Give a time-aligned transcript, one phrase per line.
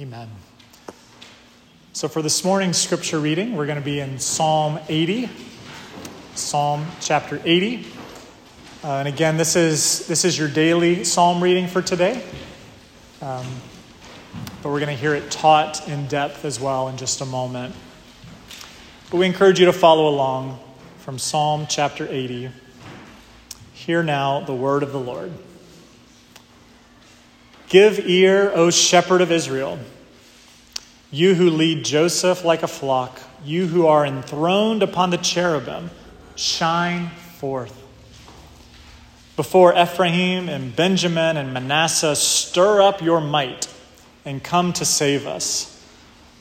[0.00, 0.28] Amen.
[1.92, 5.28] So, for this morning's scripture reading, we're going to be in Psalm 80,
[6.36, 7.84] Psalm chapter 80.
[8.84, 12.22] Uh, and again, this is, this is your daily psalm reading for today.
[13.20, 13.44] Um,
[14.62, 17.74] but we're going to hear it taught in depth as well in just a moment.
[19.10, 20.60] But we encourage you to follow along
[20.98, 22.50] from Psalm chapter 80.
[23.72, 25.32] Hear now the word of the Lord.
[27.68, 29.78] Give ear, O shepherd of Israel,
[31.10, 35.90] you who lead Joseph like a flock, you who are enthroned upon the cherubim,
[36.34, 37.08] shine
[37.38, 37.74] forth.
[39.36, 43.72] Before Ephraim and Benjamin and Manasseh, stir up your might
[44.24, 45.74] and come to save us.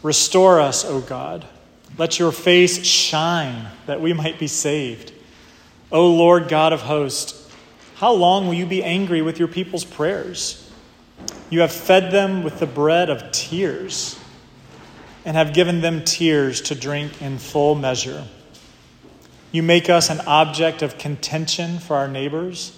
[0.01, 1.45] Restore us, O God.
[1.97, 5.11] Let your face shine that we might be saved.
[5.91, 7.49] O Lord God of hosts,
[7.95, 10.66] how long will you be angry with your people's prayers?
[11.49, 14.19] You have fed them with the bread of tears
[15.25, 18.25] and have given them tears to drink in full measure.
[19.51, 22.77] You make us an object of contention for our neighbors,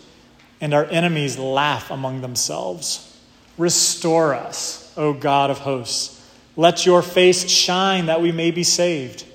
[0.61, 3.17] and our enemies laugh among themselves.
[3.57, 6.15] Restore us, O God of hosts.
[6.55, 9.25] Let your face shine that we may be saved.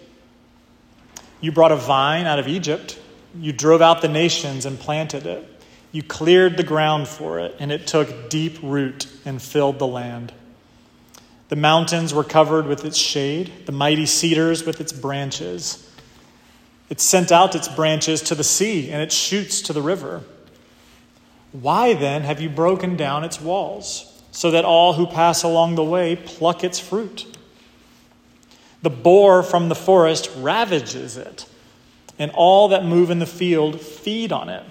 [1.40, 2.98] You brought a vine out of Egypt.
[3.38, 5.48] You drove out the nations and planted it.
[5.94, 10.32] You cleared the ground for it, and it took deep root and filled the land.
[11.50, 15.88] The mountains were covered with its shade, the mighty cedars with its branches.
[16.90, 20.24] It sent out its branches to the sea, and its shoots to the river.
[21.52, 25.84] Why then have you broken down its walls, so that all who pass along the
[25.84, 27.24] way pluck its fruit?
[28.82, 31.46] The boar from the forest ravages it,
[32.18, 34.64] and all that move in the field feed on it.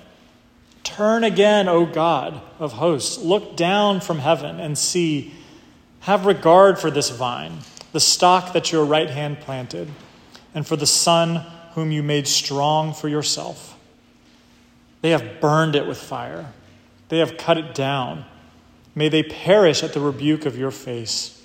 [0.84, 3.18] Turn again, O God of hosts.
[3.18, 5.34] Look down from heaven and see.
[6.02, 7.60] Have regard for this vine,
[7.94, 9.90] the stock that your right hand planted,
[10.54, 13.80] and for the son whom you made strong for yourself.
[15.02, 16.52] They have burned it with fire,
[17.08, 18.26] they have cut it down.
[18.96, 21.42] May they perish at the rebuke of your face.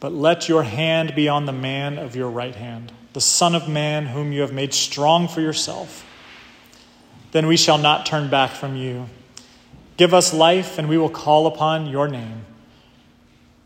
[0.00, 3.68] But let your hand be on the man of your right hand, the Son of
[3.68, 6.06] Man whom you have made strong for yourself
[7.32, 9.08] then we shall not turn back from you.
[9.96, 12.44] Give us life, and we will call upon your name.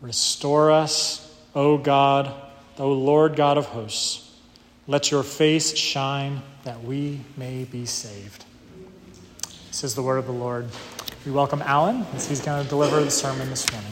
[0.01, 2.33] Restore us, O God,
[2.77, 4.23] O Lord God of hosts.
[4.87, 8.45] Let your face shine that we may be saved.
[9.67, 10.67] This is the word of the Lord.
[11.25, 13.91] We welcome Alan as he's going to deliver the sermon this morning.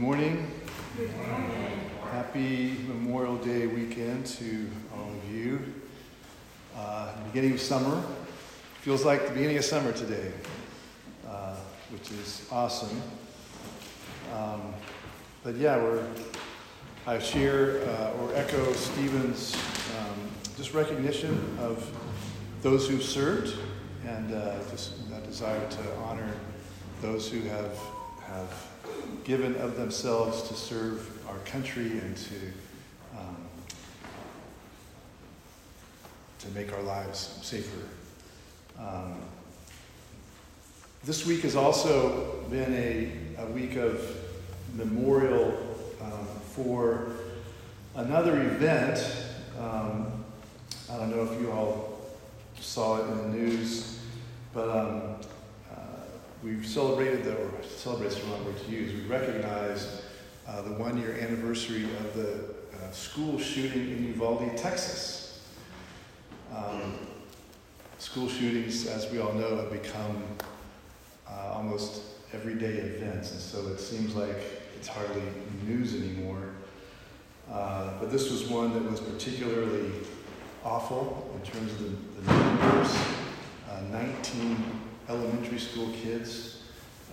[0.00, 0.50] morning.
[0.96, 1.90] Good morning.
[2.10, 5.74] Happy Memorial Day weekend to all of you.
[6.74, 8.02] Uh, beginning of summer.
[8.80, 10.32] Feels like the beginning of summer today,
[11.28, 11.54] uh,
[11.92, 13.00] which is awesome.
[14.34, 14.74] Um,
[15.44, 16.04] but yeah, we're,
[17.06, 19.54] I share uh, or echo Stephen's
[20.00, 20.18] um,
[20.56, 21.88] just recognition of
[22.62, 23.56] those who've served
[24.04, 26.32] and uh, just that desire to honor
[27.00, 27.78] those who have,
[28.24, 28.66] have
[29.22, 32.34] given of themselves to serve our country and to
[33.16, 33.36] um,
[36.40, 37.86] to make our lives safer.
[38.78, 39.20] Um,
[41.04, 44.16] this week has also been a, a week of
[44.74, 45.56] memorial
[46.02, 47.12] um, for
[47.94, 48.98] another event.
[49.58, 50.24] Um,
[50.90, 52.00] I don't know if you all
[52.58, 54.00] saw it in the news,
[54.52, 55.02] but um,
[56.42, 60.02] we've celebrated the, or celebrates the wrong word to use, we recognize
[60.48, 62.44] uh, the one year anniversary of the
[62.76, 65.19] uh, school shooting in Uvalde, Texas.
[66.54, 66.98] Um,
[67.98, 70.22] school shootings, as we all know, have become
[71.28, 72.02] uh, almost
[72.32, 74.36] everyday events, and so it seems like
[74.76, 75.22] it's hardly
[75.66, 76.50] news anymore.
[77.50, 79.90] Uh, but this was one that was particularly
[80.64, 82.96] awful in terms of the, the numbers.
[83.70, 84.56] Uh, 19
[85.08, 86.62] elementary school kids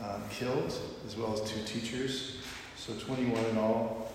[0.02, 0.74] uh, killed,
[1.06, 2.38] as well as two teachers,
[2.76, 4.12] so 21 in all.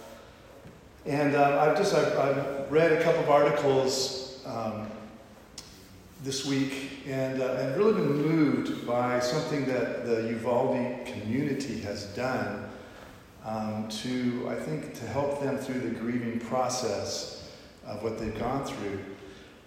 [1.06, 4.86] And uh, I've just I've, I've, read a couple of articles um,
[6.22, 12.04] this week and, uh, and really been moved by something that the Uvalde community has
[12.14, 12.68] done
[13.44, 17.50] um, to, I think, to help them through the grieving process
[17.84, 19.00] of what they've gone through.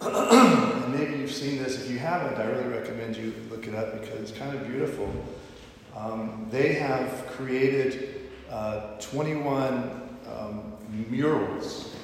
[0.00, 1.76] and maybe you've seen this.
[1.82, 5.12] If you haven't, I really recommend you look it up because it's kind of beautiful.
[5.94, 10.72] Um, they have created uh, 21 um,
[11.10, 11.94] murals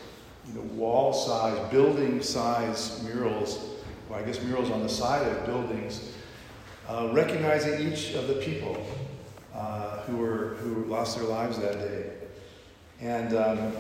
[0.47, 3.72] you know, wall size, building size murals,
[4.15, 6.13] I guess murals on the side of buildings,
[6.89, 8.87] uh, recognizing each of the people
[9.55, 12.11] uh, who, were, who lost their lives that day.
[13.01, 13.73] And um,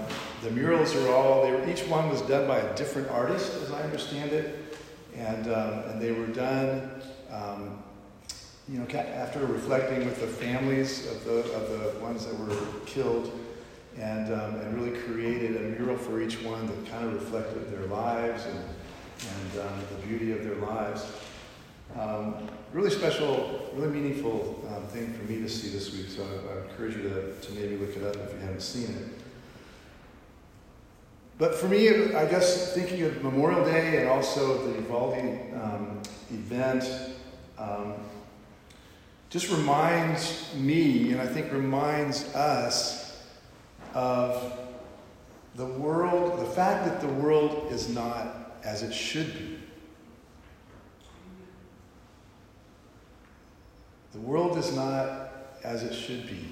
[0.43, 3.83] the murals are all, were, each one was done by a different artist, as I
[3.83, 4.77] understand it.
[5.15, 6.91] And, um, and they were done,
[7.31, 7.83] um,
[8.69, 12.57] you know, after reflecting with the families of the, of the ones that were
[12.87, 13.39] killed
[13.99, 17.87] and, um, and really created a mural for each one that kind of reflected their
[17.87, 18.59] lives and,
[19.29, 21.07] and um, the beauty of their lives.
[21.99, 26.55] Um, really special, really meaningful um, thing for me to see this week, so I,
[26.55, 29.09] I, encourage you to, to maybe look it up if you haven't seen it.
[31.39, 36.89] But for me, I guess thinking of Memorial Day and also the Uvalde um, event
[37.59, 37.95] um,
[39.29, 43.03] just reminds me, and I think reminds us,
[43.95, 44.59] of
[45.55, 49.59] the world, the fact that the world is not as it should be.
[54.13, 55.31] The world is not
[55.65, 56.45] as it should be.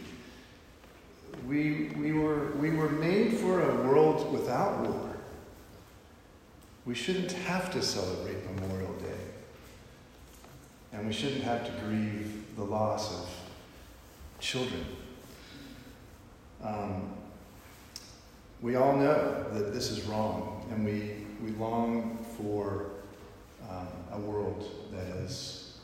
[1.46, 5.16] We, we, were, we were made for a world without war.
[6.86, 9.06] We shouldn't have to celebrate Memorial Day.
[10.92, 13.28] And we shouldn't have to grieve the loss of
[14.40, 14.84] children.
[16.62, 17.10] Um,
[18.60, 22.86] we all know that this is wrong, and we, we long for
[23.68, 25.78] um, a world that is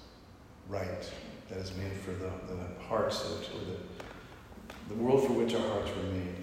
[0.69, 1.11] right
[1.49, 5.69] that is made for the, the hearts that, or the, the world for which our
[5.69, 6.35] hearts were made.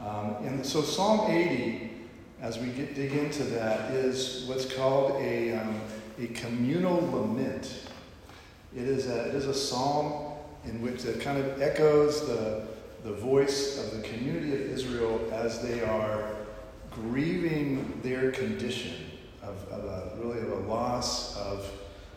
[0.00, 1.90] Um, and so Psalm 80,
[2.40, 5.80] as we get, dig into that, is what's called a, um,
[6.20, 7.88] a communal lament.
[8.76, 10.32] It is, a, it is a psalm
[10.64, 12.66] in which it kind of echoes the,
[13.02, 16.33] the voice of the community of Israel as they are
[16.94, 18.92] grieving their condition
[19.42, 21.70] of, of a, really of a loss of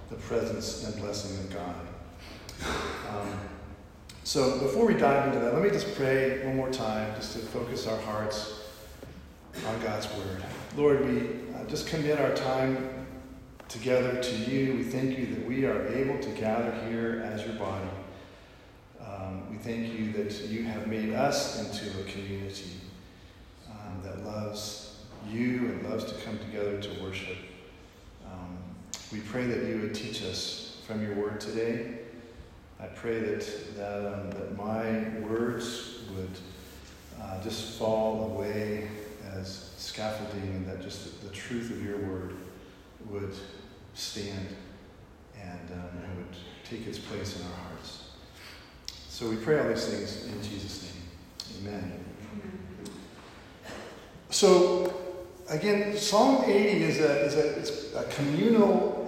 [0.10, 1.76] the presence and blessing of God.
[3.10, 3.40] Um,
[4.24, 7.40] so before we dive into that, let me just pray one more time just to
[7.40, 8.62] focus our hearts
[9.66, 10.44] on God's Word.
[10.76, 11.20] Lord, we
[11.56, 12.90] uh, just commit our time
[13.70, 14.76] together to you.
[14.76, 17.90] We thank you that we are able to gather here as your body.
[19.02, 22.72] Um, we thank you that you have made us into a community
[24.08, 24.96] that loves
[25.30, 27.38] you and loves to come together to worship.
[28.26, 28.58] Um,
[29.12, 32.00] we pray that you would teach us from your word today.
[32.80, 36.40] I pray that, that, um, that my words would
[37.22, 38.88] uh, just fall away
[39.34, 42.36] as scaffolding and that just the, the truth of your word
[43.10, 43.36] would
[43.96, 44.56] stand
[45.42, 48.04] and, um, and would take its place in our hearts.
[49.10, 51.74] So we pray all these things in Jesus' name.
[51.74, 52.07] Amen.
[54.30, 54.94] So,
[55.50, 59.08] again, Psalm 80 is a, is a, a communal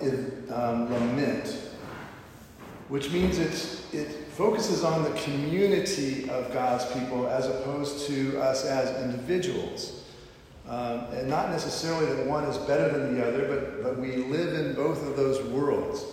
[0.52, 1.70] um, lament
[2.90, 3.54] which means it,
[3.94, 10.04] it focuses on the community of God's people as opposed to us as individuals.
[10.68, 14.54] Um, and not necessarily that one is better than the other, but, but we live
[14.54, 16.04] in both of those worlds.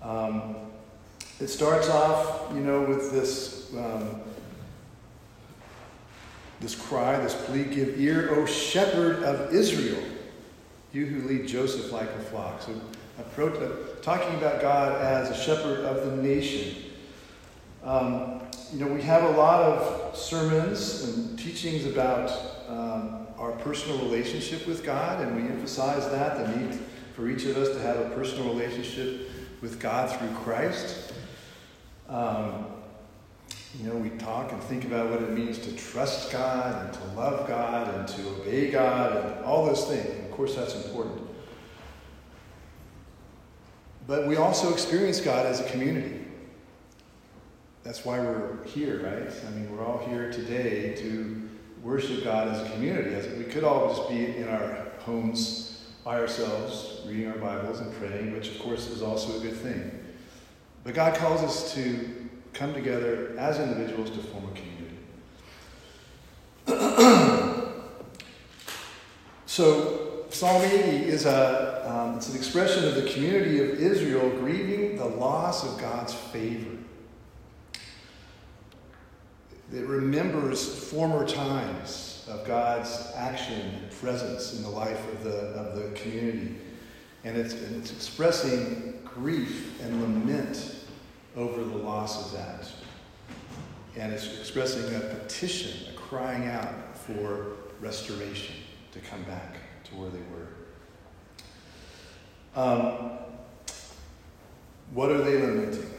[0.00, 0.56] Um,
[1.40, 4.20] it starts off, you know, with this, um,
[6.60, 10.02] this cry, this plea, give ear, O shepherd of Israel,
[10.92, 12.62] you who lead Joseph like a flock.
[12.62, 12.72] So
[13.18, 16.76] uh, talking about God as a shepherd of the nation.
[17.82, 18.40] Um,
[18.72, 22.30] you know, we have a lot of sermons and teachings about
[22.68, 26.78] um, our personal relationship with God, and we emphasize that the need
[27.14, 31.12] for each of us to have a personal relationship with God through Christ.
[32.08, 32.66] Um,
[33.78, 37.04] you know, we talk and think about what it means to trust God and to
[37.20, 40.08] love God and to obey God and all those things.
[40.24, 41.20] Of course, that's important.
[44.06, 46.20] But we also experience God as a community.
[47.82, 49.32] That's why we're here, right?
[49.46, 51.48] I mean, we're all here today to
[51.82, 53.14] worship God as a community.
[53.14, 57.92] As we could all just be in our homes by ourselves, reading our Bibles and
[57.94, 59.90] praying, which of course is also a good thing.
[60.84, 62.23] But God calls us to
[62.54, 64.84] come together as individuals to form a community.
[69.46, 74.96] so Psalm 80 is a, um, it's an expression of the community of Israel grieving
[74.96, 76.70] the loss of God's favor.
[79.72, 85.74] It remembers former times of God's action and presence in the life of the, of
[85.76, 86.54] the community.
[87.24, 90.83] And it's, and it's expressing grief and lament
[91.36, 92.70] over the loss of that.
[93.96, 98.56] And it's expressing a petition, a crying out for restoration
[98.92, 100.48] to come back to where they were.
[102.62, 103.10] Um,
[104.92, 105.90] what are they lamenting?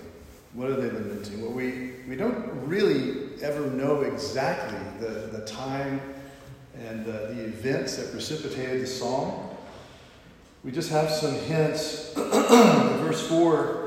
[0.54, 1.42] What are they lamenting?
[1.42, 6.00] Well, we, we don't really ever know exactly the, the time
[6.80, 9.50] and uh, the events that precipitated the psalm.
[10.64, 12.14] We just have some hints.
[13.06, 13.85] verse 4,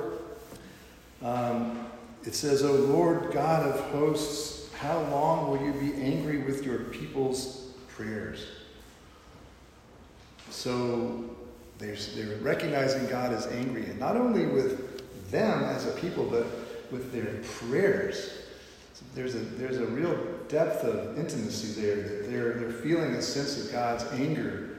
[1.23, 1.87] um,
[2.25, 6.79] it says, O Lord God of hosts, how long will you be angry with your
[6.79, 8.47] people's prayers?
[10.51, 11.25] So
[11.79, 16.47] they're, they're recognizing God as angry, and not only with them as a people, but
[16.91, 18.33] with their prayers.
[18.95, 20.17] So there's a, there's a real
[20.49, 24.79] depth of intimacy there that they're, they're feeling a sense of God's anger,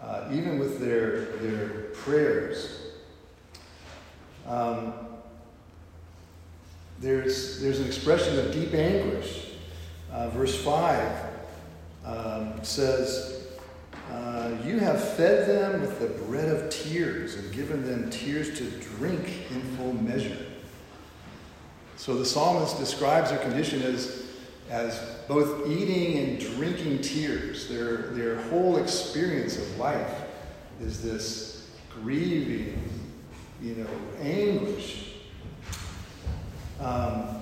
[0.00, 2.80] uh, even with their, their prayers.
[4.46, 4.94] Um,
[7.02, 9.48] there's, there's an expression of deep anguish.
[10.12, 11.26] Uh, verse 5
[12.04, 13.48] um, says,
[14.10, 18.64] uh, You have fed them with the bread of tears and given them tears to
[18.96, 20.46] drink in full measure.
[21.96, 24.26] So the psalmist describes their condition as,
[24.70, 27.68] as both eating and drinking tears.
[27.68, 30.22] Their, their whole experience of life
[30.80, 32.80] is this grieving,
[33.60, 33.90] you know,
[34.20, 35.11] anguish.
[36.82, 37.40] Um,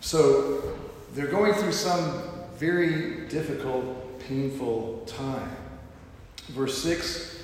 [0.00, 0.76] so
[1.14, 2.22] they're going through some
[2.56, 5.56] very difficult, painful time.
[6.48, 7.42] Verse 6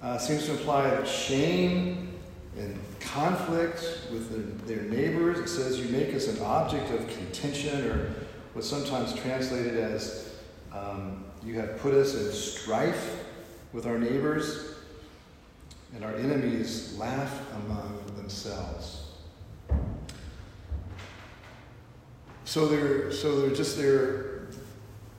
[0.00, 2.12] uh, seems to imply that shame
[2.56, 3.80] and conflict
[4.12, 5.40] with their, their neighbors.
[5.40, 8.14] It says, You make us an object of contention, or
[8.52, 10.36] what's sometimes translated as,
[10.72, 13.24] um, You have put us in strife
[13.72, 14.76] with our neighbors,
[15.94, 18.93] and our enemies laugh among themselves.
[22.44, 24.48] So they're, so they're just they're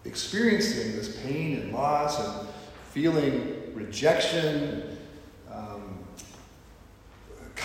[0.05, 2.47] experiencing this pain and loss and
[2.91, 4.95] feeling rejection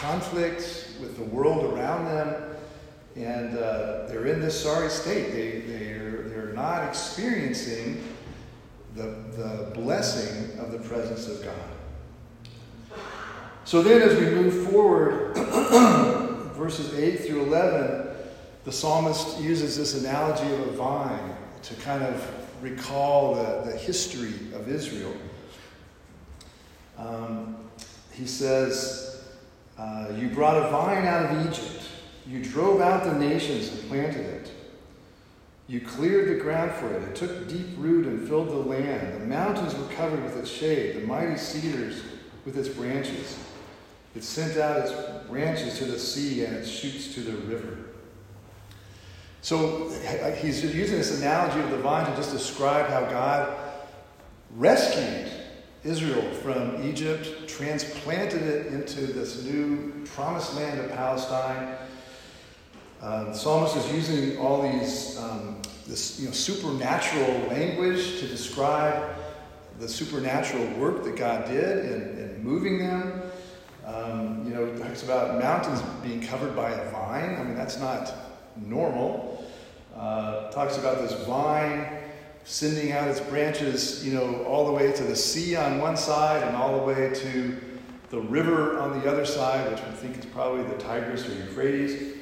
[0.01, 2.57] conflict with the world around them,
[3.17, 5.33] and uh, they're in this sorry state.
[5.33, 8.03] They, they're, they're not experiencing
[8.95, 9.03] the,
[9.37, 12.99] the blessing of the presence of God.
[13.65, 15.37] So then, as we move forward,
[16.55, 18.10] verses 8 through 11,
[18.65, 24.35] the psalmist uses this analogy of a vine to kind of recall the, the history
[24.55, 25.15] of Israel.
[26.99, 27.57] Um,
[28.13, 29.25] he says,
[29.79, 31.85] uh, you brought a vine out of Egypt.
[32.27, 34.53] You drove out the nations and planted it.
[35.69, 37.03] You cleared the ground for it.
[37.03, 39.23] It took deep root and filled the land.
[39.23, 42.03] The mountains were covered with its shade, the mighty cedars
[42.45, 43.39] with its branches.
[44.15, 44.93] It sent out its
[45.29, 47.79] branches to the sea and its shoots to the river.
[49.43, 49.89] So
[50.39, 53.57] he's using this analogy of the vine to just describe how God
[54.57, 55.33] rescued
[55.83, 61.77] Israel from Egypt, transplanted it into this new promised land of Palestine.
[63.01, 69.17] Uh, the psalmist is using all these um, this you know, supernatural language to describe
[69.79, 73.23] the supernatural work that God did in, in moving them.
[73.87, 77.37] Um, you know, talks about mountains being covered by a vine.
[77.37, 78.13] I mean, that's not
[78.61, 79.45] normal.
[79.97, 82.01] Uh, talks about this vine
[82.45, 86.43] sending out its branches, you know, all the way to the sea on one side
[86.43, 87.61] and all the way to
[88.09, 92.17] the river on the other side, which we think is probably the Tigris or Euphrates.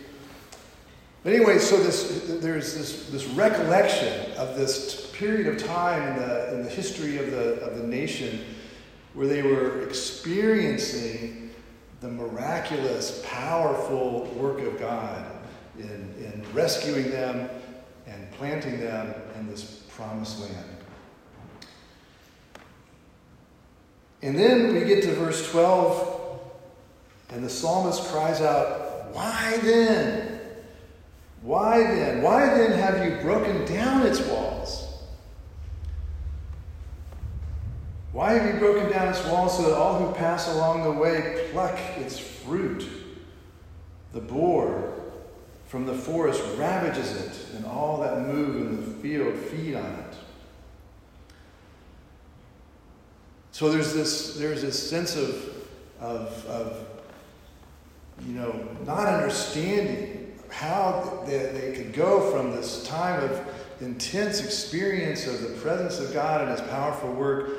[1.22, 6.54] But anyway, so this, there's this, this recollection of this period of time in the,
[6.54, 8.44] in the history of the, of the nation
[9.14, 11.50] where they were experiencing
[12.00, 15.37] the miraculous, powerful work of God
[15.78, 17.48] in, in rescuing them
[18.06, 20.66] and planting them in this promised land.
[24.22, 26.40] And then we get to verse 12,
[27.30, 30.40] and the psalmist cries out, Why then?
[31.42, 32.22] Why then?
[32.22, 34.88] Why then have you broken down its walls?
[38.10, 41.48] Why have you broken down its walls so that all who pass along the way
[41.52, 42.88] pluck its fruit?
[44.12, 44.97] The boar
[45.68, 50.14] from the forest ravages it, and all that move in the field feed on it.
[53.52, 55.66] So there's this, there's this sense of,
[56.00, 56.86] of, of
[58.26, 63.46] you know, not understanding how they, they could go from this time of
[63.80, 67.50] intense experience of the presence of God and His powerful work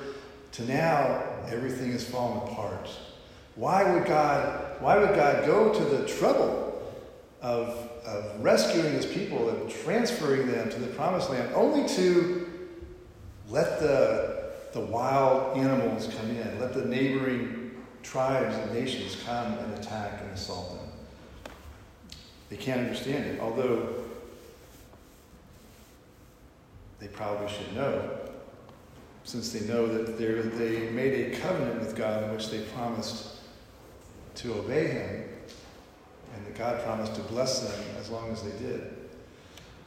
[0.54, 2.90] to now everything is fallen apart.
[3.56, 6.82] Why would God, why would God go to the trouble
[7.42, 12.48] of, of rescuing his people and transferring them to the promised land, only to
[13.50, 17.72] let the, the wild animals come in, let the neighboring
[18.04, 20.88] tribes and nations come and attack and assault them.
[22.50, 24.04] They can't understand it, although
[27.00, 28.20] they probably should know,
[29.24, 33.36] since they know that they made a covenant with God in which they promised
[34.36, 35.24] to obey Him,
[36.50, 38.96] that God promised to bless them as long as they did.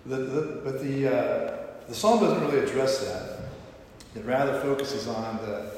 [0.06, 1.56] The, the, but the, uh,
[1.88, 3.40] the psalm doesn't really address that.
[4.14, 5.72] It rather focuses on the,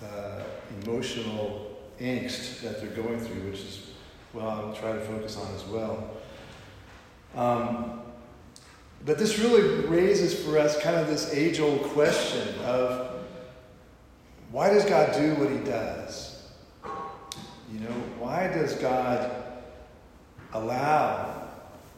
[0.00, 0.42] the
[0.82, 3.90] emotional angst that they're going through, which is
[4.32, 6.10] what I'll try to focus on as well.
[7.34, 8.00] Um,
[9.04, 13.24] but this really raises for us kind of this age old question of
[14.50, 16.50] why does God do what he does?
[17.72, 19.41] You know, why does God
[20.52, 21.48] allow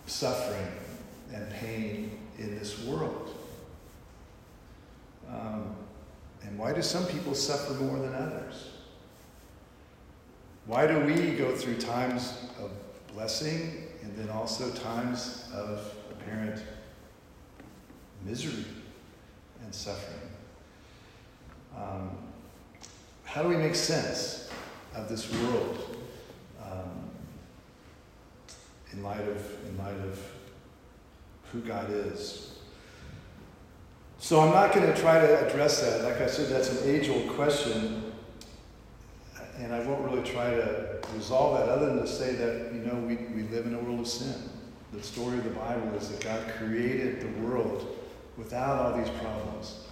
[0.06, 0.68] suffering
[1.32, 3.34] and pain in this world?
[5.28, 5.74] Um,
[6.42, 8.70] and why do some people suffer more than others?
[10.66, 12.70] Why do we go through times of
[13.12, 16.62] blessing and then also times of apparent
[18.24, 18.64] misery
[19.62, 20.30] and suffering?
[21.76, 22.10] Um,
[23.24, 24.48] how do we make sense
[24.94, 25.96] of this world
[26.62, 27.10] um,
[28.94, 30.20] in light of in light of
[31.52, 32.54] who God is?
[34.18, 36.02] So I'm not going to try to address that.
[36.02, 38.12] Like I said, that's an age old question.
[39.58, 42.94] And I won't really try to resolve that other than to say that, you know,
[42.94, 44.34] we, we live in a world of sin.
[44.92, 47.98] The story of the Bible is that God created the world
[48.36, 49.84] without all these problems.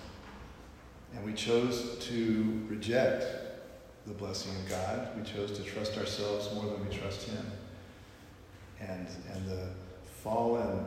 [1.14, 3.26] And we chose to reject
[4.06, 5.09] the blessing of God.
[5.16, 7.44] We chose to trust ourselves more than we trust Him.
[8.88, 9.68] And, and the
[10.22, 10.84] fallen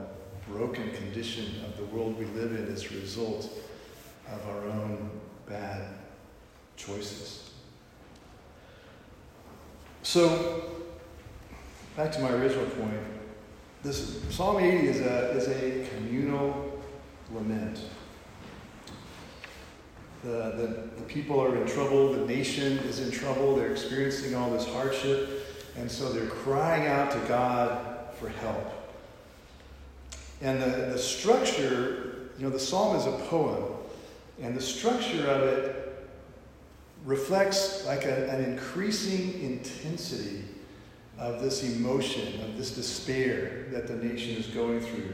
[0.48, 3.50] broken condition of the world we live in is a result
[4.32, 5.10] of our own
[5.48, 5.88] bad
[6.76, 7.52] choices.
[10.04, 10.72] So,
[11.96, 13.00] back to my original point,
[13.82, 16.82] this Psalm 80 is a, is a communal
[17.34, 17.80] lament.
[20.24, 24.50] The, the, the people are in trouble, the nation is in trouble, they're experiencing all
[24.50, 25.35] this hardship,
[25.78, 28.72] and so they're crying out to God for help.
[30.42, 33.64] And the, the structure, you know, the psalm is a poem,
[34.42, 36.08] and the structure of it
[37.06, 40.44] reflects like a, an increasing intensity
[41.18, 45.14] of this emotion, of this despair that the nation is going through.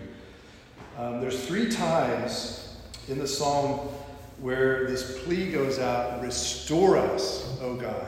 [0.97, 2.76] Um, there's three times
[3.08, 3.89] in the psalm
[4.39, 8.08] where this plea goes out Restore us, O God.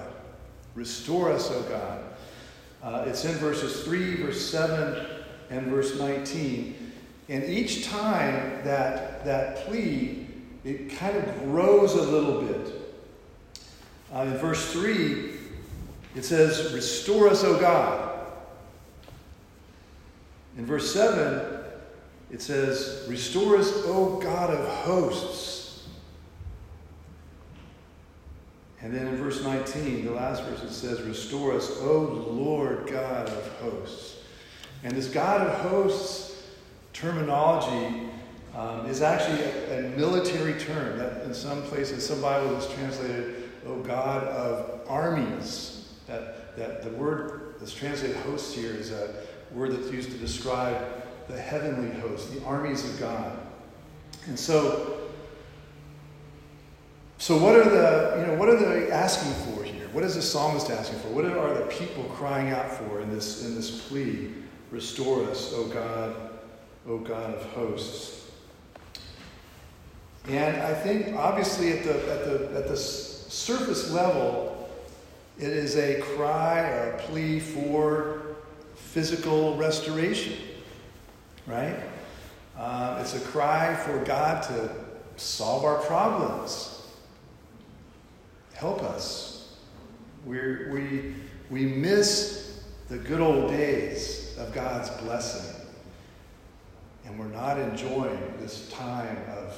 [0.75, 2.03] Restore us, O God.
[2.83, 5.05] Uh, it's in verses 3, verse 7,
[5.49, 6.91] and verse 19.
[7.29, 10.27] And each time that, that plea,
[10.65, 12.73] it kind of grows a little bit.
[14.13, 15.31] Uh, in verse 3,
[16.15, 18.27] it says, Restore us, O God.
[20.57, 21.63] In verse 7,
[22.31, 25.62] it says, Restore us, O God of hosts.
[28.83, 33.29] And then in verse 19, the last verse, it says, Restore us, O Lord God
[33.29, 34.17] of hosts.
[34.83, 36.43] And this God of hosts
[36.91, 38.09] terminology
[38.55, 43.49] um, is actually a, a, military term that in some places, some Bibles is translated,
[43.65, 49.15] "O God of armies." That that the word that's translated "hosts" here is a
[49.53, 50.77] word that's used to describe
[51.27, 53.39] the heavenly host, the armies of God.
[54.27, 55.09] And so,
[57.23, 59.87] so what are the you know what are they asking for here?
[59.93, 61.07] What is the psalmist asking for?
[61.07, 64.33] What are the people crying out for in this in this plea?
[64.71, 66.15] Restore us, O God
[66.85, 68.29] O God of hosts.
[70.27, 74.69] And I think, obviously, at the, at the, at the surface level,
[75.37, 78.35] it is a cry or a plea for
[78.75, 80.37] physical restoration,
[81.47, 81.79] right?
[82.57, 84.69] Uh, it's a cry for God to
[85.15, 86.72] solve our problems,
[88.63, 89.57] help us.
[90.23, 91.15] We're, we,
[91.49, 95.53] we miss the good old days of God's blessing
[97.05, 99.53] and we're not enjoying this time of,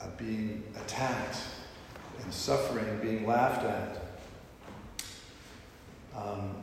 [0.00, 1.40] of being attacked
[2.22, 3.98] and suffering, being laughed at.
[6.16, 6.54] Um,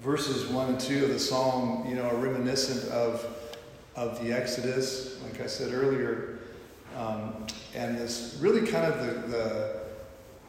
[0.00, 3.26] verses 1 and 2 of the psalm, you know, are reminiscent of,
[3.96, 6.37] of the Exodus, like I said earlier.
[6.98, 9.80] Um, and this really kind of the, the,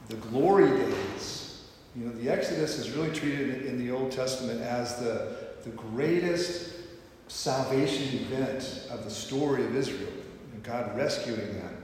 [0.07, 1.63] the glory days.
[1.95, 6.73] You know, the Exodus is really treated in the Old Testament as the, the greatest
[7.27, 10.11] salvation event of the story of Israel,
[10.53, 11.77] and God rescuing them.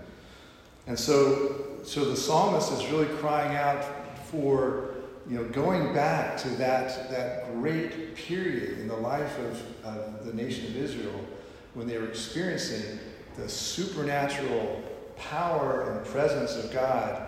[0.88, 3.84] And so, so the psalmist is really crying out
[4.30, 4.96] for,
[5.30, 10.34] you know, going back to that, that great period in the life of, of the
[10.34, 11.20] nation of Israel
[11.76, 13.00] when they were experiencing
[13.38, 14.82] the supernatural
[15.18, 17.22] power and presence of God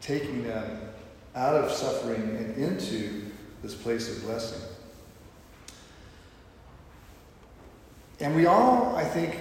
[0.00, 0.80] taking them
[1.34, 3.30] out of suffering and into
[3.62, 4.60] this place of blessing.
[8.20, 9.38] And we all, I think,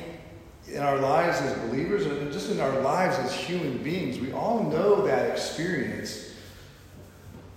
[0.67, 4.63] in our lives as believers, and just in our lives as human beings, we all
[4.63, 6.33] know that experience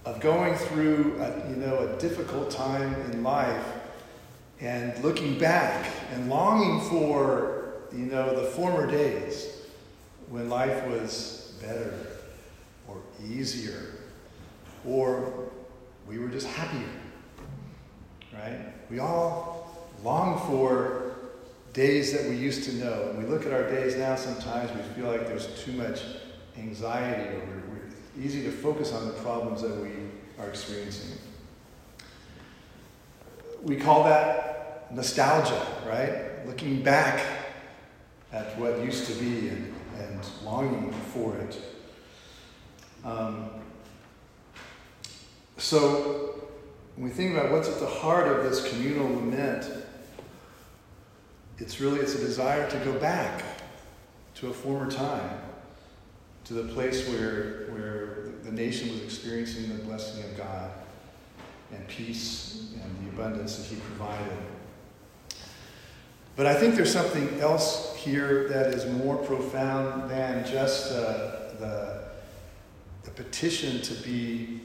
[0.04, 3.66] of going through, a, you know, a difficult time in life
[4.60, 7.53] and looking back and longing for,
[7.96, 9.48] you know, the former days
[10.28, 11.94] when life was better
[12.88, 13.94] or easier
[14.86, 15.50] or
[16.06, 16.88] we were just happier.
[18.32, 18.58] Right?
[18.90, 21.14] We all long for
[21.72, 23.10] days that we used to know.
[23.10, 26.02] And we look at our days now, sometimes we feel like there's too much
[26.58, 29.90] anxiety or we're easy to focus on the problems that we
[30.38, 31.16] are experiencing.
[33.62, 36.46] We call that nostalgia, right?
[36.46, 37.43] Looking back
[38.34, 41.60] at what used to be and, and longing for it.
[43.04, 43.48] Um,
[45.56, 46.48] so,
[46.96, 49.70] when we think about what's at the heart of this communal lament,
[51.58, 53.44] it's really it's a desire to go back
[54.36, 55.38] to a former time,
[56.44, 60.72] to the place where, where the nation was experiencing the blessing of God
[61.72, 64.38] and peace and the abundance that He provided.
[66.36, 72.04] But I think there's something else here that is more profound than just uh, the,
[73.04, 74.60] the petition to be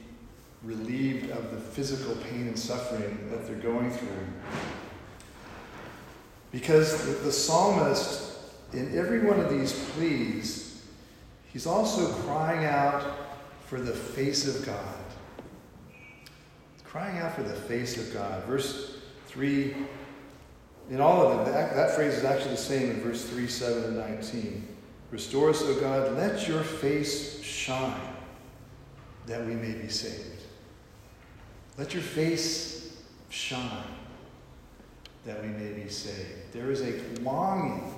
[0.63, 4.27] relieved of the physical pain and suffering that they're going through.
[6.51, 8.39] Because the, the psalmist,
[8.73, 10.84] in every one of these pleas,
[11.53, 13.03] he's also crying out
[13.67, 14.95] for the face of God.
[16.84, 18.43] Crying out for the face of God.
[18.45, 19.75] Verse 3,
[20.89, 23.84] in all of them, that, that phrase is actually the same in verse 3, 7,
[23.84, 24.67] and 19.
[25.12, 27.99] Restore us, O God, let your face shine
[29.28, 30.43] that we may be saved.
[31.78, 32.97] Let your face
[33.30, 33.84] shine
[35.25, 36.52] that we may be saved.
[36.52, 37.93] There is a longing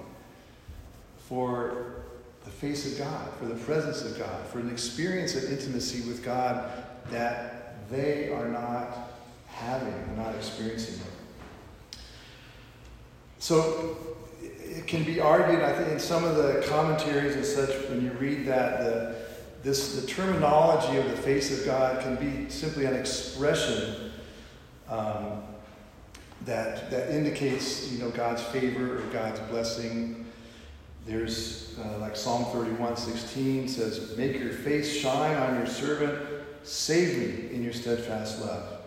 [1.18, 2.04] for
[2.44, 6.24] the face of God, for the presence of God, for an experience of intimacy with
[6.24, 6.70] God
[7.10, 9.12] that they are not
[9.48, 11.00] having, not experiencing.
[13.42, 13.98] So
[14.64, 18.12] it can be argued, I think, in some of the commentaries and such, when you
[18.12, 19.16] read that, the,
[19.64, 24.12] this, the terminology of the face of God can be simply an expression
[24.88, 25.42] um,
[26.46, 30.28] that, that indicates, you know, God's favor or God's blessing.
[31.08, 37.18] There's, uh, like Psalm 31, 16 says, Make your face shine on your servant, save
[37.18, 38.82] me in your steadfast love.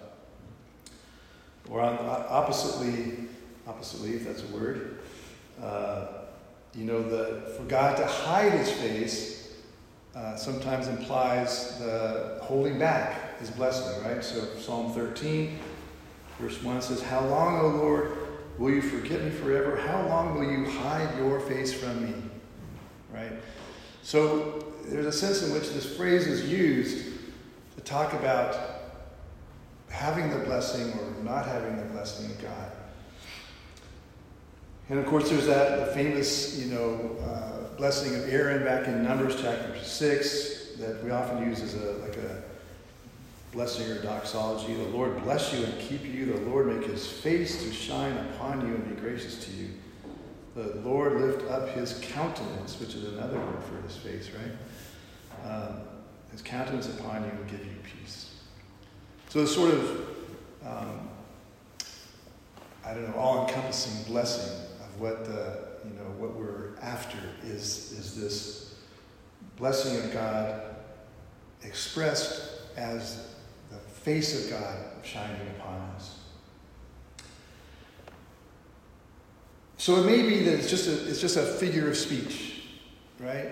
[1.69, 3.25] Or on, oppositely,
[3.67, 4.99] oppositely, if that's a word,
[5.63, 6.07] uh,
[6.75, 9.35] you know, the, for God to hide his face
[10.15, 14.23] uh, sometimes implies the holding back his blessing, right?
[14.23, 15.59] So Psalm 13,
[16.39, 18.17] verse 1 says, How long, O Lord,
[18.59, 19.77] will you forget me forever?
[19.77, 22.15] How long will you hide your face from me?
[23.13, 23.33] Right?
[24.03, 27.07] So there's a sense in which this phrase is used
[27.77, 28.57] to talk about
[29.89, 32.73] having the blessing or not having the blessing of God.
[34.91, 39.41] And of course, there's that famous, you know, uh, blessing of Aaron back in Numbers
[39.41, 42.43] chapter 6 that we often use as a like a
[43.53, 44.75] blessing or doxology.
[44.75, 46.27] The Lord bless you and keep you.
[46.27, 49.71] The Lord make his face to shine upon you and be gracious to you.
[50.55, 55.51] The Lord lift up his countenance, which is another word for his face, right?
[55.51, 55.81] Um,
[56.31, 58.35] his countenance upon you and give you peace.
[59.31, 60.09] So it's sort of,
[60.65, 61.09] um,
[62.85, 64.64] I don't know, all encompassing blessing
[64.99, 68.75] what the you know, what we're after is, is this
[69.57, 70.63] blessing of God
[71.63, 73.35] expressed as
[73.71, 76.19] the face of God shining upon us.
[79.77, 82.63] So it may be that it's just a, it's just a figure of speech,
[83.21, 83.49] right?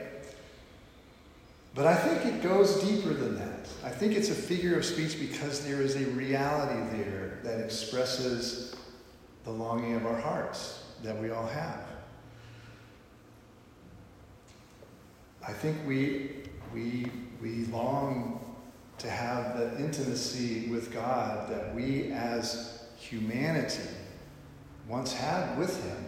[1.75, 3.69] But I think it goes deeper than that.
[3.85, 8.77] I think it's a figure of speech because there is a reality there that expresses
[9.45, 11.85] the longing of our hearts that we all have.
[15.47, 16.31] I think we,
[16.73, 17.07] we,
[17.41, 18.41] we long
[18.99, 23.83] to have the intimacy with God that we as humanity
[24.89, 26.05] once had with him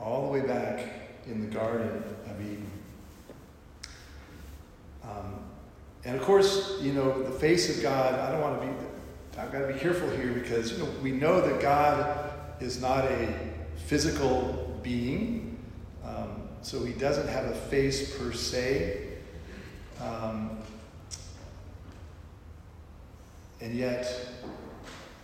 [0.00, 0.80] all the way back
[1.26, 2.70] in the Garden of Eden.
[5.04, 5.40] Um,
[6.04, 8.72] and of course, you know, the face of God, I don't want to be,
[9.38, 13.04] I've got to be careful here because, you know, we know that God is not
[13.04, 13.28] a
[13.76, 15.58] physical being.
[16.04, 19.08] Um, so he doesn't have a face per se.
[20.00, 20.58] Um,
[23.60, 24.28] and yet,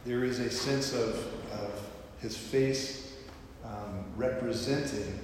[0.04, 1.16] there is a sense of,
[1.52, 1.70] of
[2.20, 3.12] his face
[3.64, 5.18] um, representing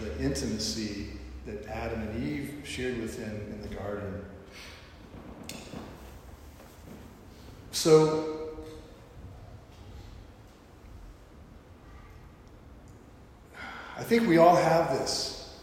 [0.00, 1.08] the intimacy
[1.46, 4.24] that Adam and Eve shared with him in the garden.
[7.72, 8.37] So,
[13.98, 15.58] I think we all have this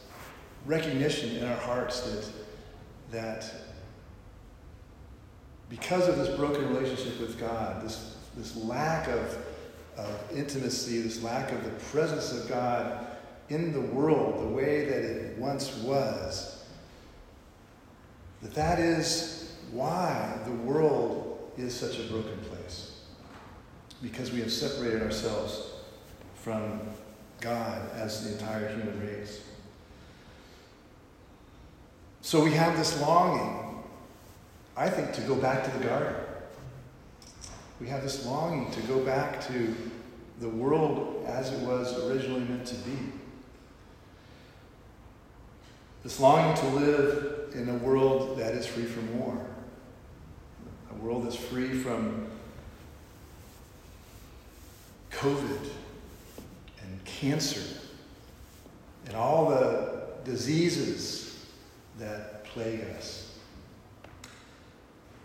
[0.65, 2.29] recognition in our hearts that,
[3.11, 3.53] that
[5.69, 9.37] because of this broken relationship with God, this, this lack of,
[9.95, 13.07] of intimacy, this lack of the presence of God
[13.47, 16.65] in the world the way that it once was,
[18.41, 22.99] that that is why the world is such a broken place.
[24.01, 25.71] Because we have separated ourselves
[26.35, 26.81] from
[27.41, 29.41] God as the entire human race.
[32.21, 33.83] So we have this longing,
[34.75, 36.15] I think, to go back to the garden.
[37.79, 39.75] We have this longing to go back to
[40.39, 42.97] the world as it was originally meant to be.
[46.03, 49.45] This longing to live in a world that is free from war,
[50.91, 52.27] a world that's free from
[55.11, 55.69] COVID
[57.05, 57.61] cancer
[59.07, 61.45] and all the diseases
[61.99, 63.37] that plague us.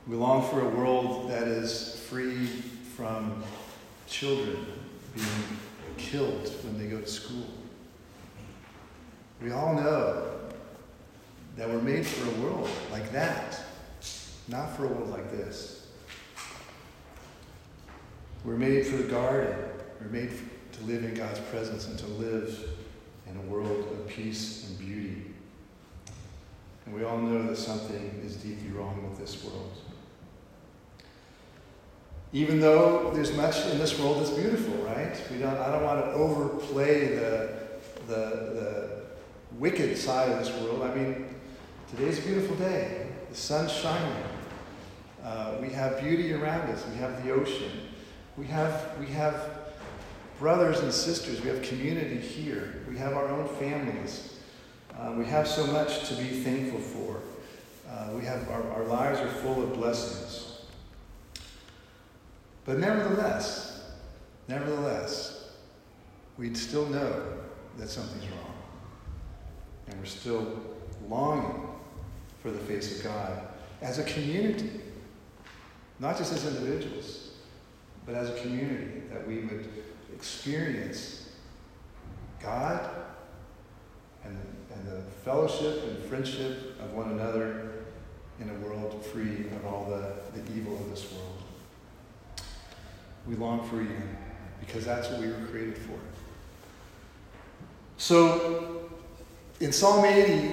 [0.07, 2.47] We long for a world that is free
[2.97, 3.43] from
[4.07, 4.67] children
[5.15, 5.27] being
[5.97, 7.47] killed when they go to school.
[9.43, 10.33] We all know
[11.57, 13.61] that we're made for a world like that,
[14.49, 15.87] not for a world like this.
[18.45, 19.55] We're made for the garden.
[20.01, 20.31] We're made
[20.81, 22.71] to live in God's presence and to live
[23.29, 25.23] in a world of peace and beauty.
[26.87, 29.77] And we all know that something is deeply wrong with this world.
[32.33, 35.21] Even though there's much in this world that's beautiful, right?
[35.31, 37.59] We don't, I don't want to overplay the,
[38.07, 38.91] the, the
[39.59, 40.83] wicked side of this world.
[40.83, 41.35] I mean,
[41.91, 43.09] today's a beautiful day.
[43.31, 44.23] The sun's shining.
[45.25, 46.85] Uh, we have beauty around us.
[46.89, 47.73] We have the ocean.
[48.37, 49.60] We have, we have
[50.41, 51.43] brothers and sisters.
[51.43, 52.83] We have community here.
[52.89, 54.39] We have our own families.
[54.99, 57.21] Uh, we have so much to be thankful for.
[57.89, 60.63] Uh, we have our, our lives are full of blessings.
[62.65, 63.91] But nevertheless,
[64.49, 65.51] nevertheless,
[66.39, 67.23] we'd still know
[67.77, 68.55] that something's wrong.
[69.89, 70.59] And we're still
[71.07, 71.69] longing
[72.43, 73.43] for the face of God
[73.83, 74.81] as a community,
[75.99, 77.33] not just as individuals,
[78.07, 79.69] but as a community, that we would
[80.21, 81.31] experience
[82.43, 82.91] God
[84.23, 84.37] and,
[84.75, 87.85] and the fellowship and friendship of one another
[88.39, 91.43] in a world free of all the, the evil of this world.
[93.27, 93.97] We long for you
[94.61, 95.99] because that's what we were created for.
[97.97, 98.91] So,
[99.59, 100.53] in Psalm 80,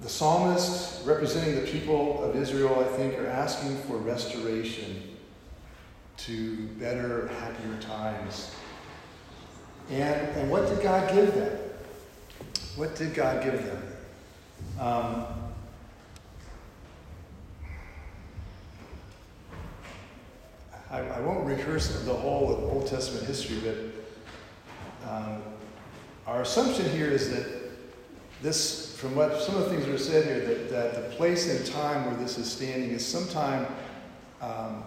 [0.00, 5.15] the psalmist representing the people of Israel, I think, are asking for restoration
[6.18, 8.54] to better, happier times.
[9.90, 11.58] And, and what did God give them?
[12.76, 13.82] What did God give them?
[14.80, 15.26] Um,
[20.90, 25.42] I, I, won't rehearse the whole of Old Testament history, but um,
[26.26, 27.46] our assumption here is that
[28.42, 31.48] this, from what some of the things that are said here, that, that the place
[31.48, 33.66] and time where this is standing is sometime
[34.40, 34.82] um,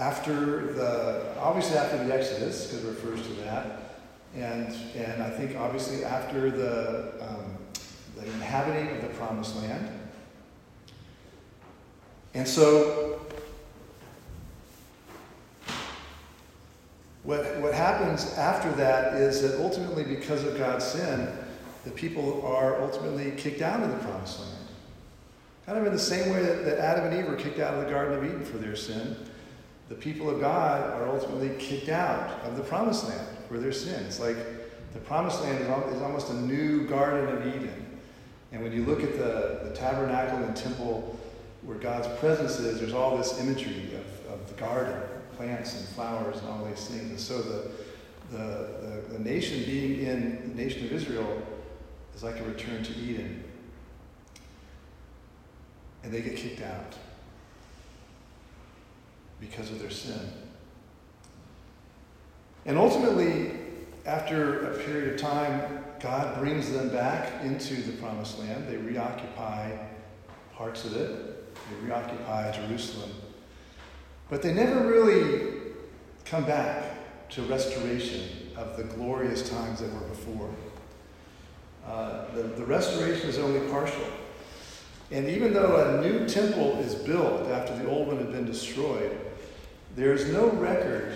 [0.00, 3.98] after the, obviously after the Exodus, because it refers to that,
[4.34, 7.56] and, and I think obviously after the, um,
[8.16, 9.88] the inhabiting of the promised land.
[12.34, 13.20] And so
[17.22, 21.28] What, what happens after that is that ultimately, because of God's sin,
[21.84, 24.66] the people are ultimately kicked out of the promised land.
[25.66, 27.84] Kind of in the same way that, that Adam and Eve were kicked out of
[27.84, 29.16] the Garden of Eden for their sin,
[29.90, 34.20] the people of God are ultimately kicked out of the promised land for their sins.
[34.20, 34.36] Like
[34.92, 37.98] the promised land is, is almost a new Garden of Eden.
[38.52, 41.18] And when you look at the, the tabernacle and temple
[41.62, 44.96] where God's presence is, there's all this imagery of, of the garden
[45.36, 47.10] plants and flowers and all these things.
[47.10, 47.70] And so the,
[48.30, 51.42] the, the, the nation being in the nation of Israel
[52.14, 53.42] is like a return to Eden.
[56.04, 56.96] And they get kicked out
[59.40, 60.20] because of their sin.
[62.66, 63.52] And ultimately,
[64.06, 68.68] after a period of time, God brings them back into the promised land.
[68.68, 69.76] They reoccupy
[70.54, 73.10] parts of it, they reoccupy Jerusalem.
[74.28, 75.72] But they never really
[76.24, 80.50] come back to restoration of the glorious times that were before.
[81.86, 84.04] Uh, the, the restoration is only partial.
[85.10, 89.18] And even though a new temple is built after the old one had been destroyed,
[89.96, 91.12] there is no record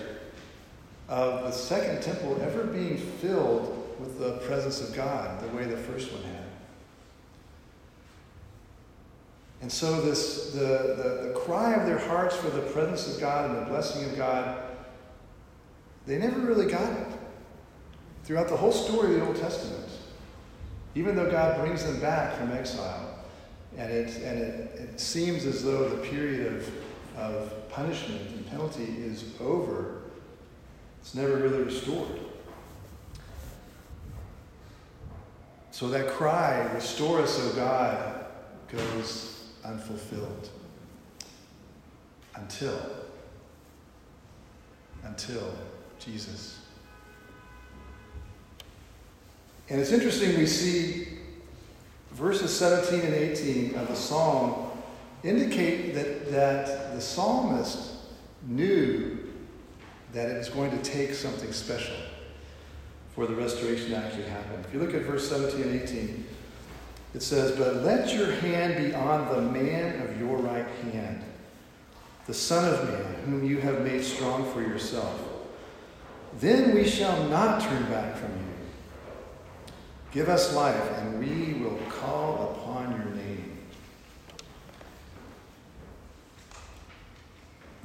[1.08, 5.76] of the second temple ever being filled with the presence of God the way the
[5.76, 6.44] first one had.
[9.60, 13.50] And so this the, the, the cry of their hearts for the presence of God
[13.50, 14.62] and the blessing of God,
[16.06, 17.06] they never really got it.
[18.24, 19.88] Throughout the whole story of the Old Testament.
[20.94, 23.18] Even though God brings them back from exile,
[23.76, 26.70] and it and it, it seems as though the period of,
[27.16, 30.02] of punishment penalty is over,
[31.00, 32.20] it's never really restored.
[35.72, 38.26] So that cry, restore us, O God,
[38.70, 40.50] goes unfulfilled.
[42.36, 42.78] Until,
[45.02, 45.52] until
[45.98, 46.60] Jesus.
[49.68, 51.08] And it's interesting, we see
[52.12, 54.70] verses 17 and 18 of the psalm
[55.24, 57.93] indicate that, that the psalmist
[58.46, 59.18] knew
[60.12, 61.96] that it was going to take something special
[63.14, 64.60] for the restoration to actually happen.
[64.66, 66.26] If you look at verse 17 and 18,
[67.14, 71.22] it says, But let your hand be on the man of your right hand,
[72.26, 75.20] the Son of Man, whom you have made strong for yourself.
[76.40, 78.44] Then we shall not turn back from you.
[80.10, 83.58] Give us life, and we will call upon your name.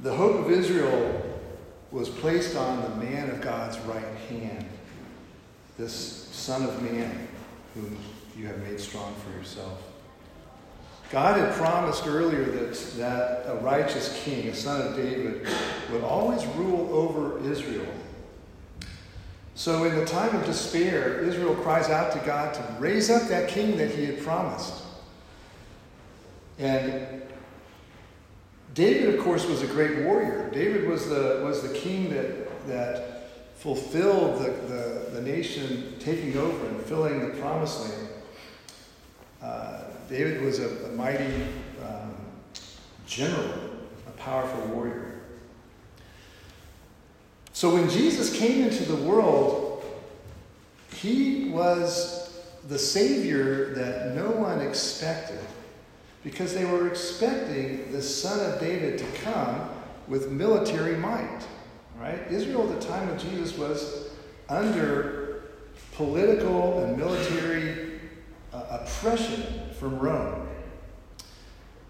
[0.02, 1.22] The hope of Israel
[1.90, 4.64] was placed on the man of God's right hand,
[5.76, 7.28] this Son of Man,
[7.74, 7.98] whom
[8.34, 9.82] you have made strong for yourself.
[11.10, 15.46] God had promised earlier that, that a righteous king, a son of David,
[15.92, 17.92] would always rule over Israel.
[19.54, 23.50] So, in the time of despair, Israel cries out to God to raise up that
[23.50, 24.82] king that he had promised.
[26.58, 27.22] And
[28.74, 30.48] David, of course, was a great warrior.
[30.52, 36.66] David was the, was the king that, that fulfilled the, the, the nation taking over
[36.66, 38.08] and filling the promised land.
[39.42, 41.42] Uh, David was a, a mighty
[41.84, 42.14] um,
[43.06, 43.50] general,
[44.06, 45.20] a powerful warrior.
[47.52, 49.84] So when Jesus came into the world,
[50.94, 55.40] he was the Savior that no one expected
[56.22, 59.70] because they were expecting the son of David to come
[60.06, 61.40] with military might.
[61.98, 62.20] Right?
[62.30, 64.10] Israel at the time of Jesus was
[64.48, 65.42] under
[65.92, 68.00] political and military
[68.52, 70.48] uh, oppression from Rome.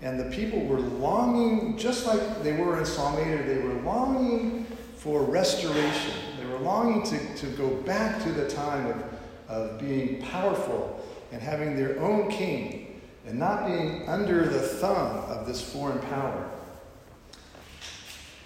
[0.03, 4.64] And the people were longing, just like they were in Psalm 8, they were longing
[4.97, 6.14] for restoration.
[6.38, 9.05] They were longing to, to go back to the time of,
[9.49, 12.80] of being powerful and having their own king
[13.26, 16.48] and not being under the thumb of this foreign power.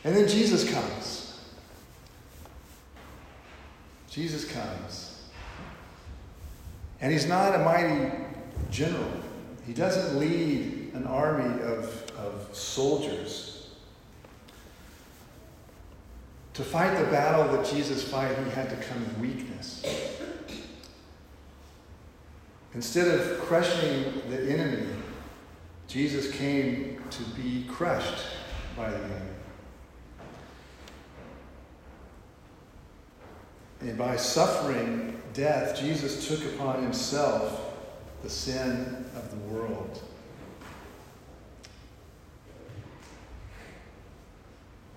[0.04, 1.40] And then Jesus comes.
[4.10, 5.22] Jesus comes.
[7.00, 8.12] And he's not a mighty
[8.70, 9.10] general.
[9.66, 13.68] He doesn't lead an army of, of soldiers.
[16.54, 19.82] To fight the battle that Jesus fought, he had to come in weakness.
[22.74, 24.86] Instead of crushing the enemy,
[25.86, 28.24] Jesus came to be crushed
[28.76, 29.30] by the enemy.
[33.80, 37.74] And by suffering death, Jesus took upon himself
[38.22, 40.02] the sin of the world.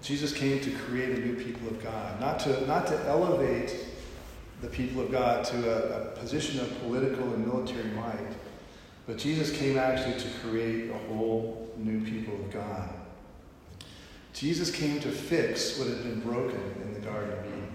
[0.01, 3.75] Jesus came to create a new people of God, not to, not to elevate
[4.62, 8.34] the people of God to a, a position of political and military might.
[9.05, 12.89] But Jesus came actually to create a whole new people of God.
[14.34, 17.68] Jesus came to fix what had been broken in the Garden of Eden.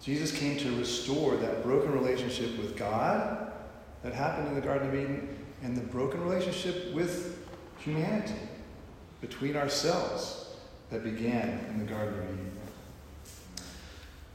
[0.00, 3.52] Jesus came to restore that broken relationship with God
[4.02, 7.46] that happened in the Garden of Eden and the broken relationship with
[7.78, 8.34] humanity,
[9.20, 10.54] between ourselves
[10.90, 12.47] that began in the Garden of Eden.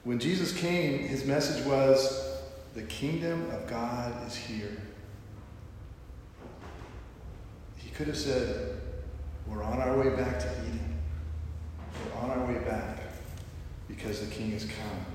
[0.03, 2.41] When Jesus came, his message was
[2.73, 4.77] the kingdom of God is here.
[7.77, 8.81] He could have said,
[9.47, 10.99] We're on our way back to Eden.
[12.05, 12.97] We're on our way back
[13.87, 15.05] because the king has come.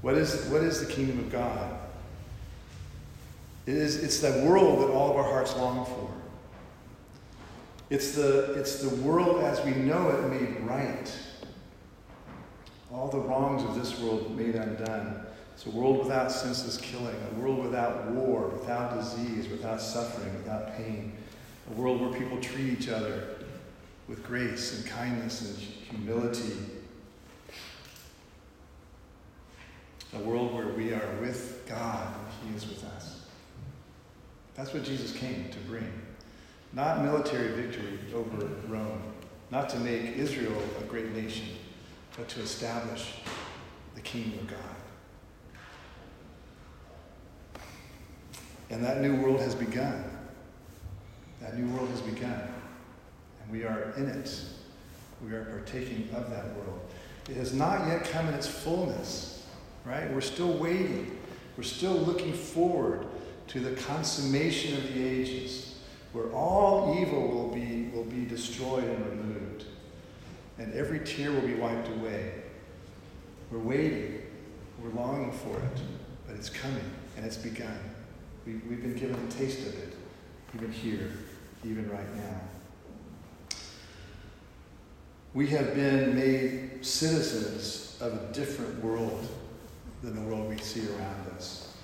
[0.00, 1.78] What is, what is the kingdom of God?
[3.66, 6.10] It is, it's that world that all of our hearts long for.
[7.90, 11.10] It's the, it's the world as we know it made right.
[12.94, 15.26] All the wrongs of this world made undone.
[15.54, 20.76] It's a world without senseless killing, a world without war, without disease, without suffering, without
[20.76, 21.12] pain.
[21.70, 23.36] A world where people treat each other
[24.06, 26.54] with grace and kindness and humility.
[30.14, 33.22] A world where we are with God and He is with us.
[34.54, 35.92] That's what Jesus came to bring.
[36.72, 39.02] Not military victory over Rome,
[39.50, 41.48] not to make Israel a great nation,
[42.16, 43.14] but to establish
[43.94, 44.58] the kingdom of God.
[48.70, 50.04] And that new world has begun.
[51.40, 52.48] That new world has begun.
[53.42, 54.40] And we are in it.
[55.24, 56.80] We are partaking of that world.
[57.28, 59.46] It has not yet come in its fullness,
[59.84, 60.12] right?
[60.12, 61.18] We're still waiting.
[61.56, 63.06] We're still looking forward
[63.48, 65.76] to the consummation of the ages,
[66.12, 69.43] where all evil will be, will be destroyed and removed,
[70.58, 72.32] and every tear will be wiped away.
[73.50, 74.22] We're waiting,
[74.82, 75.82] we're longing for it,
[76.26, 77.78] but it's coming, and it's begun.
[78.46, 79.94] We, we've been given a taste of it,
[80.54, 81.12] even here,
[81.64, 82.40] even right now.
[85.32, 89.26] We have been made citizens of a different world
[90.02, 91.74] than the world we see around us.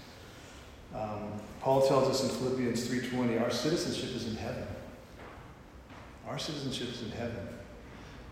[0.94, 4.66] Um, Paul tells us in Philippians 3:20, our citizenship is in heaven.
[6.28, 7.48] Our citizenship is in heaven.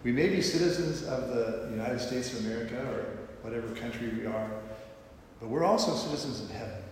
[0.05, 4.51] We may be citizens of the United States of America or whatever country we are,
[5.40, 6.82] but we're also citizens of heaven.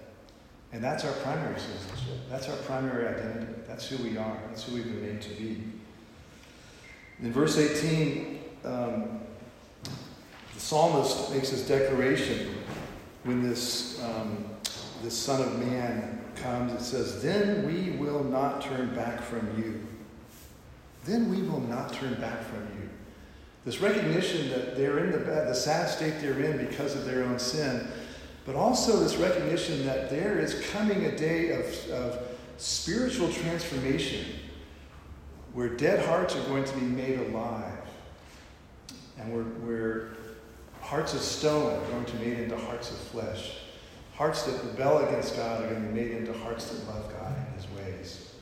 [0.72, 2.18] And that's our primary citizenship.
[2.28, 3.52] That's our primary identity.
[3.66, 4.36] That's who we are.
[4.48, 5.62] That's who we've been made to be.
[7.22, 9.20] In verse 18, um,
[10.54, 12.54] the psalmist makes this declaration
[13.24, 14.44] when this, um,
[15.02, 16.72] this Son of Man comes.
[16.72, 19.86] It says, Then we will not turn back from you.
[21.04, 22.90] Then we will not turn back from you.
[23.66, 27.24] This recognition that they're in the bad, the sad state they're in because of their
[27.24, 27.88] own sin,
[28.46, 34.24] but also this recognition that there is coming a day of, of spiritual transformation
[35.52, 37.72] where dead hearts are going to be made alive.
[39.18, 40.08] And where, where
[40.80, 43.56] hearts of stone are going to be made into hearts of flesh.
[44.14, 47.34] Hearts that rebel against God are going to be made into hearts that love God
[47.36, 48.32] and His ways.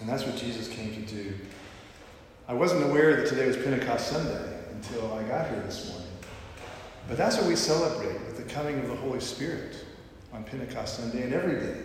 [0.00, 1.34] And that's what Jesus came to do.
[2.46, 6.08] I wasn't aware that today was Pentecost Sunday until I got here this morning.
[7.08, 9.82] But that's what we celebrate with the coming of the Holy Spirit
[10.30, 11.80] on Pentecost Sunday and every day.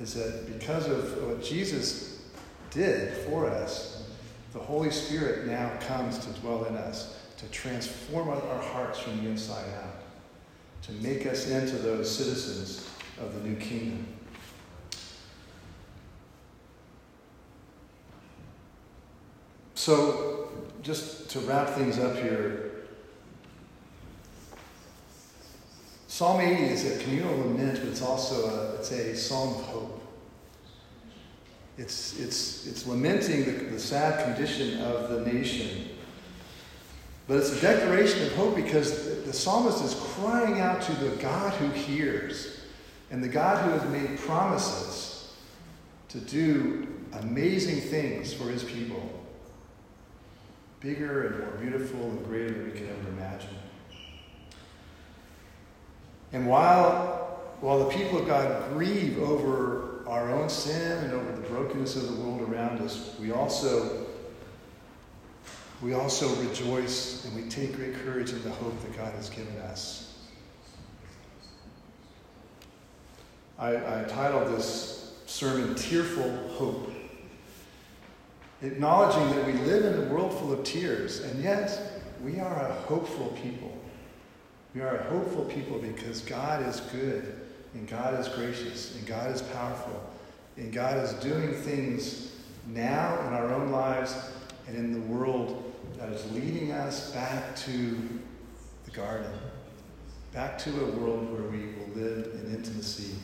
[0.00, 2.22] Is that because of what Jesus
[2.70, 4.08] did for us,
[4.52, 9.28] the Holy Spirit now comes to dwell in us, to transform our hearts from the
[9.28, 10.02] inside out,
[10.82, 12.88] to make us into those citizens
[13.20, 14.06] of the new kingdom.
[19.74, 20.48] So,
[20.82, 22.72] just to wrap things up here,
[26.08, 30.02] Psalm 80 is a communal lament, but it's also a, it's a psalm of hope.
[31.78, 35.88] It's, it's, it's lamenting the, the sad condition of the nation.
[37.26, 41.54] But it's a declaration of hope because the psalmist is crying out to the God
[41.54, 42.60] who hears
[43.10, 45.32] and the God who has made promises
[46.10, 49.21] to do amazing things for his people.
[50.82, 53.56] Bigger and more beautiful and greater than we could ever imagine.
[56.32, 61.48] And while, while the people of God grieve over our own sin and over the
[61.48, 64.06] brokenness of the world around us, we also,
[65.82, 69.56] we also rejoice and we take great courage in the hope that God has given
[69.58, 70.18] us.
[73.56, 76.90] I, I titled this sermon Tearful Hope.
[78.62, 82.72] Acknowledging that we live in a world full of tears, and yet we are a
[82.72, 83.76] hopeful people.
[84.72, 87.40] We are a hopeful people because God is good,
[87.74, 90.08] and God is gracious, and God is powerful,
[90.56, 92.36] and God is doing things
[92.68, 94.14] now in our own lives
[94.68, 97.98] and in the world that is leading us back to
[98.84, 99.32] the garden,
[100.32, 103.16] back to a world where we will live in intimacy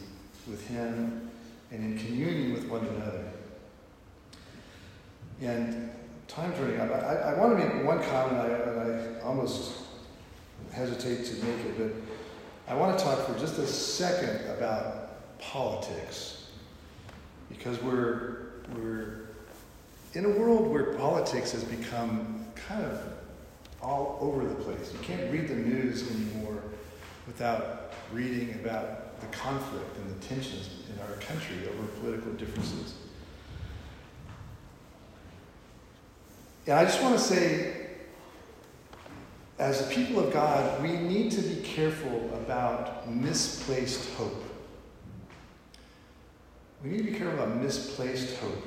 [0.49, 1.31] with Him
[1.71, 3.25] and in communion with one another.
[5.41, 5.91] And
[6.27, 6.91] time's running out.
[6.93, 9.73] I, I want to make one comment, I, and I almost
[10.73, 16.51] hesitate to make it, but I want to talk for just a second about politics.
[17.49, 19.29] Because we're, we're
[20.15, 23.01] in a world where politics has become kind of
[23.81, 24.93] all over the place.
[24.93, 26.63] You can't read the news anymore
[27.27, 32.95] without reading about the conflict and the tensions in our country over political differences.
[36.69, 37.87] And I just want to say,
[39.59, 44.45] as people of God, we need to be careful about misplaced hope.
[46.85, 48.67] We need to be careful about misplaced hope.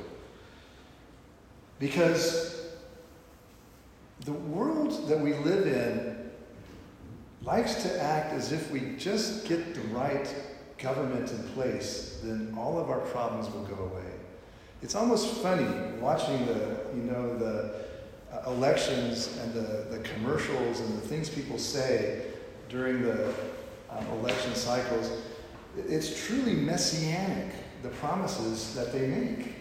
[1.78, 2.72] Because
[4.22, 6.32] the world that we live in
[7.44, 10.28] likes to act as if we just get the right
[10.80, 14.12] government in place, then all of our problems will go away.
[14.82, 15.68] It's almost funny
[16.00, 17.91] watching the, you know, the
[18.32, 22.24] uh, elections and the, the commercials and the things people say
[22.70, 23.34] during the
[23.90, 25.12] um, election cycles.
[25.78, 27.54] It's truly messianic,
[27.84, 29.56] the promises that they make.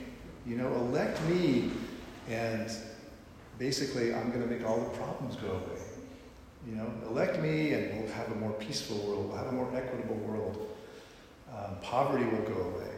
[0.47, 1.71] You know, elect me
[2.29, 2.71] and
[3.59, 5.83] basically I'm going to make all the problems go away.
[6.67, 9.71] You know, elect me and we'll have a more peaceful world, we'll have a more
[9.75, 10.77] equitable world.
[11.53, 12.91] Um, poverty will go away.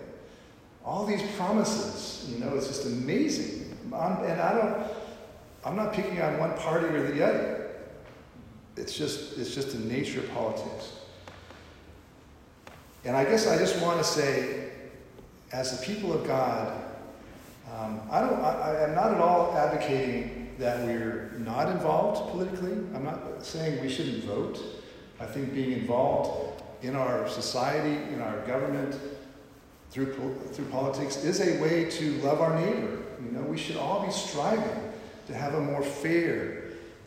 [0.85, 3.77] All these promises, you know, it's just amazing.
[3.95, 4.87] I'm, and I don't,
[5.65, 7.71] I'm not picking on one party or the other.
[8.77, 10.93] It's just, it's just the nature of politics.
[13.05, 14.71] And I guess I just want to say,
[15.53, 16.73] as the people of God,
[17.73, 22.73] um, I, don't, I, I am not at all advocating that we're not involved politically.
[22.95, 24.61] I'm not saying we shouldn't vote.
[25.21, 28.99] I think being involved in our society, in our government,
[29.91, 30.15] through,
[30.53, 33.03] through politics is a way to love our neighbor.
[33.25, 34.92] You know, we should all be striving
[35.27, 36.65] to have a more fair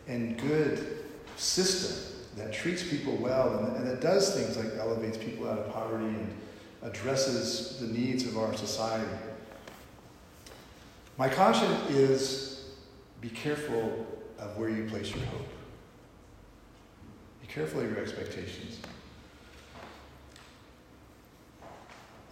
[0.08, 1.04] and good
[1.36, 5.72] system that treats people well and, and that does things like elevates people out of
[5.72, 6.34] poverty and
[6.82, 9.10] addresses the needs of our society.
[11.18, 12.68] My caution is
[13.20, 14.06] be careful
[14.38, 15.48] of where you place your hope.
[17.40, 18.78] Be careful of your expectations.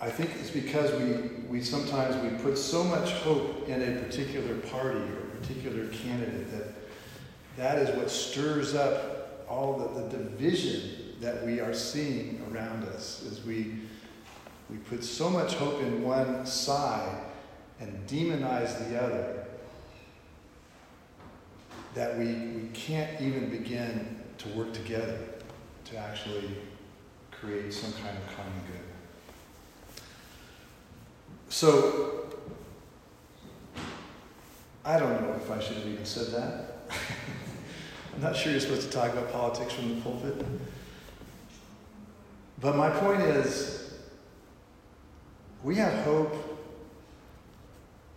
[0.00, 1.12] I think it's because we,
[1.48, 5.00] we sometimes we put so much hope in a particular party
[5.46, 6.74] particular candidate that
[7.56, 13.24] that is what stirs up all the, the division that we are seeing around us
[13.30, 13.74] as we
[14.70, 17.20] we put so much hope in one side
[17.80, 19.44] and demonize the other
[21.94, 25.18] that we, we can't even begin to work together
[25.84, 26.50] to actually
[27.30, 30.02] create some kind of common good.
[31.50, 32.23] So,
[34.84, 36.76] I don't know if I should have even said that.
[38.14, 40.44] I'm not sure you're supposed to talk about politics from the pulpit.
[42.60, 43.94] But my point is,
[45.62, 46.54] we have hope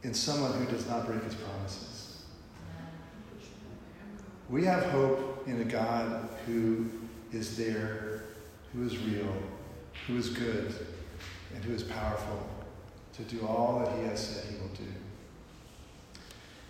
[0.03, 2.23] in someone who does not break his promises.
[4.49, 6.89] We have hope in a God who
[7.31, 8.23] is there,
[8.73, 9.33] who is real,
[10.05, 10.73] who is good,
[11.55, 12.47] and who is powerful
[13.13, 14.83] to do all that he has said he will do.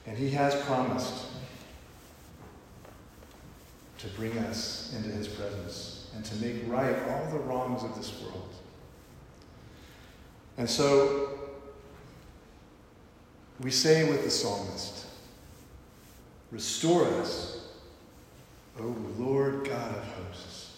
[0.07, 1.25] And he has promised
[3.99, 8.21] to bring us into his presence and to make right all the wrongs of this
[8.21, 8.49] world.
[10.57, 11.37] And so
[13.59, 15.05] we say with the psalmist,
[16.51, 17.67] Restore us,
[18.79, 20.77] O Lord God of hosts.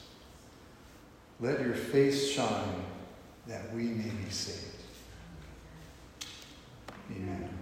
[1.39, 2.83] Let your face shine
[3.47, 4.65] that we may be saved.
[7.11, 7.58] Amen.